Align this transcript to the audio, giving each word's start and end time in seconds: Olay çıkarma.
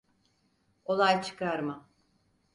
Olay 0.85 1.21
çıkarma. 1.21 1.89